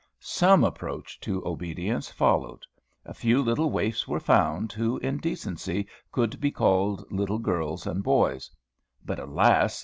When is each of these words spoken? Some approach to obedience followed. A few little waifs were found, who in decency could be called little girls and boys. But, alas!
Some 0.21 0.63
approach 0.63 1.19
to 1.19 1.45
obedience 1.47 2.09
followed. 2.09 2.63
A 3.05 3.13
few 3.13 3.39
little 3.39 3.69
waifs 3.69 4.07
were 4.07 4.19
found, 4.19 4.73
who 4.73 4.97
in 4.97 5.17
decency 5.19 5.85
could 6.11 6.41
be 6.41 6.49
called 6.49 7.05
little 7.11 7.37
girls 7.37 7.85
and 7.85 8.01
boys. 8.03 8.49
But, 9.05 9.19
alas! 9.19 9.79